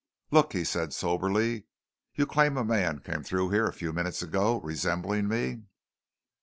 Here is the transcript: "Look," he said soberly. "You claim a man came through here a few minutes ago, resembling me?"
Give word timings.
"Look," 0.31 0.53
he 0.53 0.63
said 0.63 0.93
soberly. 0.93 1.65
"You 2.15 2.25
claim 2.25 2.57
a 2.57 2.65
man 2.65 3.01
came 3.01 3.21
through 3.21 3.51
here 3.51 3.67
a 3.67 3.71
few 3.71 3.93
minutes 3.93 4.23
ago, 4.23 4.59
resembling 4.61 5.27
me?" 5.27 5.65